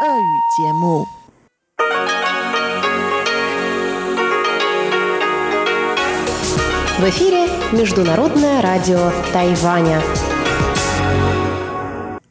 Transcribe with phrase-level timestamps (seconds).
[0.00, 0.02] В
[7.02, 10.00] эфире Международное радио Тайваня.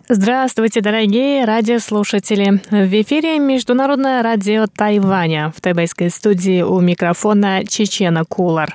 [0.07, 2.59] Здравствуйте, дорогие радиослушатели!
[2.71, 5.53] В эфире Международное радио Тайваня.
[5.55, 8.73] В тайбайской студии у микрофона Чечена Кулар.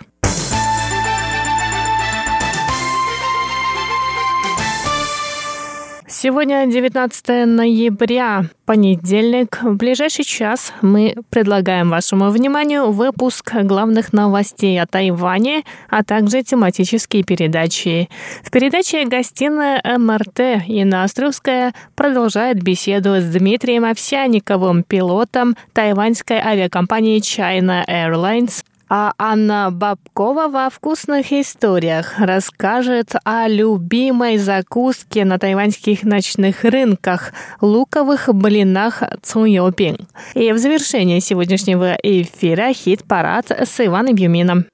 [6.17, 9.61] Сегодня 19 ноября, понедельник.
[9.61, 17.25] В ближайший час мы предлагаем вашему вниманию выпуск главных новостей о Тайване, а также тематические
[17.25, 18.09] передачи.
[18.45, 27.85] В передаче «Гостиная МРТ» Инна Островская продолжает беседу с Дмитрием Овсяниковым, пилотом тайваньской авиакомпании China
[27.89, 37.33] Airlines, а Анна Бабкова во вкусных историях расскажет о любимой закуске на тайваньских ночных рынках–
[37.61, 40.07] луковых блинах цуйопин.
[40.35, 44.67] И в завершении сегодняшнего эфира хит-парад с Иваном Юмином.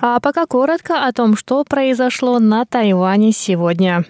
[0.00, 4.04] А пока коротко о том, что произошло на Тайване сегодня.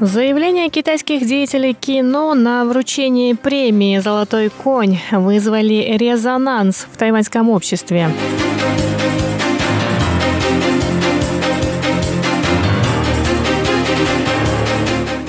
[0.00, 8.10] Заявление китайских деятелей кино на вручении премии «Золотой конь» вызвали резонанс в тайваньском обществе.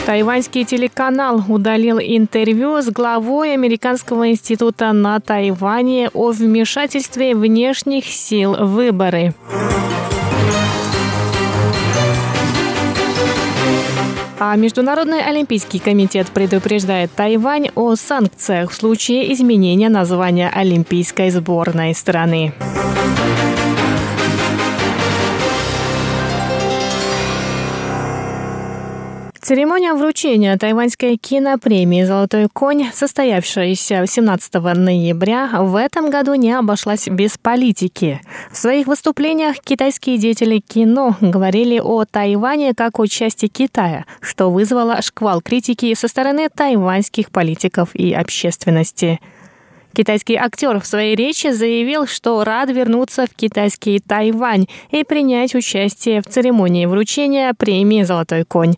[0.05, 8.73] Тайваньский телеканал удалил интервью с главой Американского института на Тайване о вмешательстве внешних сил в
[8.73, 9.33] выборы.
[14.39, 22.53] А Международный олимпийский комитет предупреждает Тайвань о санкциях в случае изменения названия олимпийской сборной страны.
[29.47, 37.37] Церемония вручения тайваньской кинопремии «Золотой конь», состоявшаяся 17 ноября, в этом году не обошлась без
[37.37, 38.19] политики.
[38.51, 45.01] В своих выступлениях китайские деятели кино говорили о Тайване как о части Китая, что вызвало
[45.01, 49.21] шквал критики со стороны тайваньских политиков и общественности.
[49.95, 56.21] Китайский актер в своей речи заявил, что рад вернуться в китайский Тайвань и принять участие
[56.21, 58.75] в церемонии вручения премии «Золотой конь».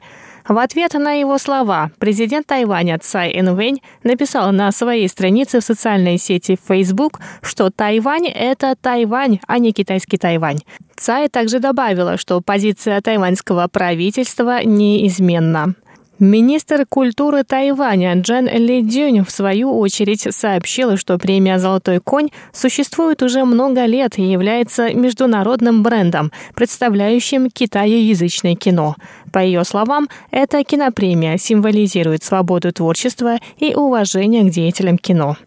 [0.49, 6.17] В ответ на его слова президент Тайваня Цай Инвэнь написал на своей странице в социальной
[6.17, 10.57] сети Facebook, что Тайвань– это Тайвань, а не китайский Тайвань.
[10.95, 15.75] Цай также добавила, что позиция тайваньского правительства неизменна.
[16.19, 23.24] Министр культуры Тайваня Джен Ли Дюнь в свою очередь сообщила, что премия «Золотой конь» существует
[23.24, 28.97] уже много лет и является международным брендом, представляющим китаеязычное кино.
[29.31, 35.38] По ее словам, эта кинопремия символизирует свободу творчества и уважение к деятелям кино.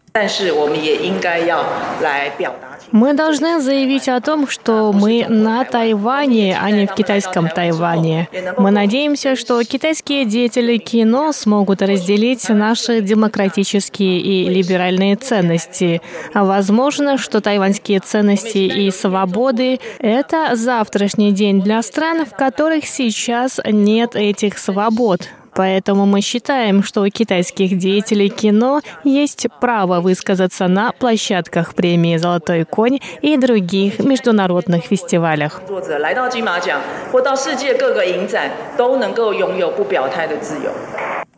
[2.91, 8.27] Мы должны заявить о том, что мы на Тайване, а не в китайском Тайване.
[8.59, 15.99] Мы надеемся, что китайские деятели кино смогут разделить наши демократические и либеральные ценности.
[16.35, 24.15] Возможно, что тайваньские ценности и свободы— это завтрашний день для стран, в которых сейчас нет
[24.15, 25.27] этих свобод.
[25.55, 32.65] Поэтому мы считаем, что у китайских деятелей кино есть право высказаться на площадках премии «Золотой
[32.65, 35.61] конь» и других международных фестивалях.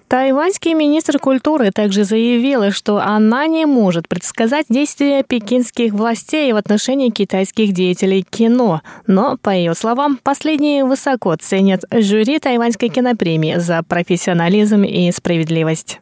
[0.08, 7.10] Тайваньский министр культуры также заявила, что она не может предсказать действия пекинских властей в отношении
[7.10, 8.82] китайских деятелей кино.
[9.08, 16.00] Но, по ее словам, последние высоко ценят жюри Тайваньской кинопремии за профессионализм и справедливость.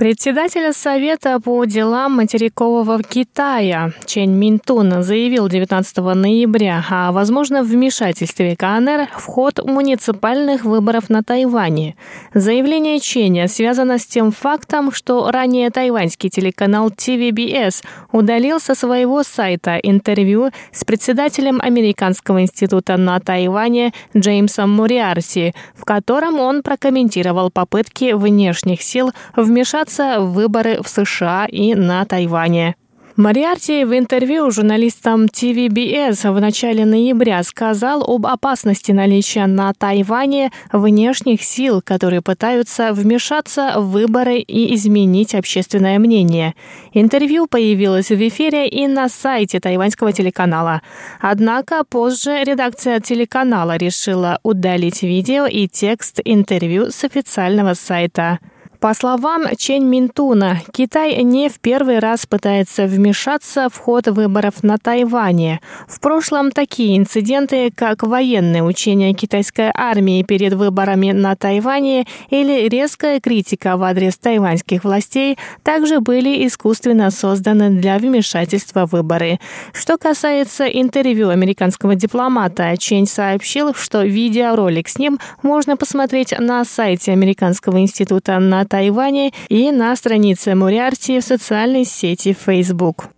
[0.00, 9.08] Председатель Совета по делам материкового Китая Чен Минтун заявил 19 ноября о возможном вмешательстве КНР
[9.14, 11.96] в ход муниципальных выборов на Тайване.
[12.32, 19.76] Заявление Ченя связано с тем фактом, что ранее тайваньский телеканал TVBS удалил со своего сайта
[19.76, 28.80] интервью с председателем Американского института на Тайване Джеймсом Муриарси, в котором он прокомментировал попытки внешних
[28.80, 32.76] сил вмешаться вмешаться в выборы в США и на Тайване.
[33.16, 41.42] Мариарти в интервью журналистам TVBS в начале ноября сказал об опасности наличия на Тайване внешних
[41.42, 46.54] сил, которые пытаются вмешаться в выборы и изменить общественное мнение.
[46.94, 50.80] Интервью появилось в эфире и на сайте тайваньского телеканала.
[51.20, 58.38] Однако позже редакция телеканала решила удалить видео и текст интервью с официального сайта.
[58.80, 64.78] По словам Чен Минтуна, Китай не в первый раз пытается вмешаться в ход выборов на
[64.78, 65.60] Тайване.
[65.86, 73.20] В прошлом такие инциденты, как военные учения китайской армии перед выборами на Тайване или резкая
[73.20, 79.40] критика в адрес тайваньских властей, также были искусственно созданы для вмешательства в выборы.
[79.74, 87.12] Что касается интервью американского дипломата, Чен сообщил, что видеоролик с ним можно посмотреть на сайте
[87.12, 93.08] Американского института на Тайване и на странице Муриарти в социальной сети Facebook.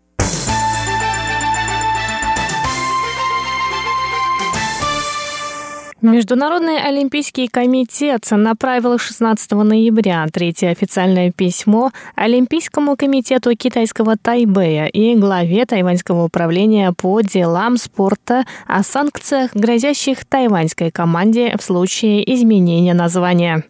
[6.01, 15.67] Международный олимпийский комитет направил 16 ноября третье официальное письмо Олимпийскому комитету китайского Тайбэя и главе
[15.67, 23.63] тайваньского управления по делам спорта о санкциях, грозящих тайваньской команде в случае изменения названия.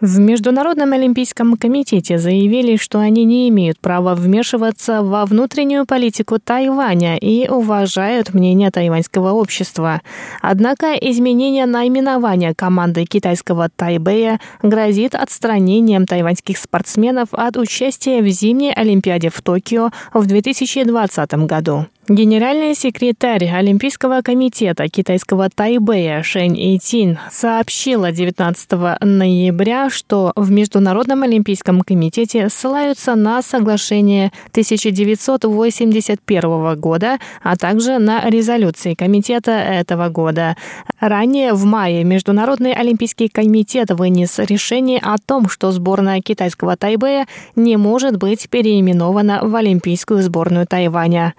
[0.00, 7.18] В Международном олимпийском комитете заявили, что они не имеют права вмешиваться во внутреннюю политику Тайваня
[7.18, 10.00] и уважают мнение тайваньского общества.
[10.40, 19.28] Однако изменение наименования команды китайского Тайбэя грозит отстранением тайваньских спортсменов от участия в зимней Олимпиаде
[19.28, 21.84] в Токио в 2020 году.
[22.10, 31.82] Генеральный секретарь Олимпийского комитета китайского Тайбэя Шэнь Итин сообщила 19 ноября, что в Международном олимпийском
[31.82, 40.56] комитете ссылаются на соглашение 1981 года, а также на резолюции комитета этого года.
[40.98, 47.76] Ранее в мае Международный олимпийский комитет вынес решение о том, что сборная китайского Тайбэя не
[47.76, 51.34] может быть переименована в Олимпийскую сборную Тайваня.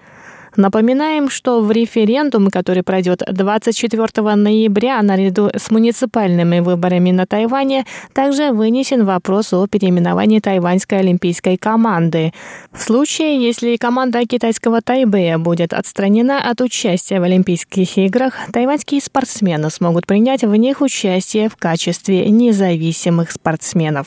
[0.56, 8.52] Напоминаем, что в референдум, который пройдет 24 ноября наряду с муниципальными выборами на Тайване, также
[8.52, 12.32] вынесен вопрос о переименовании тайваньской олимпийской команды.
[12.72, 19.70] В случае, если команда китайского Тайбэя будет отстранена от участия в Олимпийских играх, тайваньские спортсмены
[19.70, 24.06] смогут принять в них участие в качестве независимых спортсменов.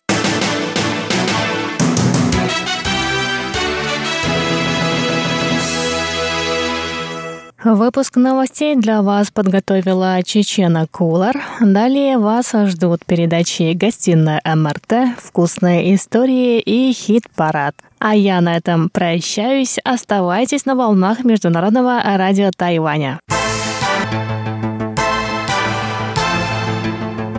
[7.65, 11.35] Выпуск новостей для вас подготовила Чечена Кулар.
[11.59, 17.73] Далее вас ждут передачи «Гостиная МРТ», «Вкусные истории» и «Хит-парад».
[17.97, 19.79] А я на этом прощаюсь.
[19.83, 23.19] Оставайтесь на волнах Международного радио Тайваня.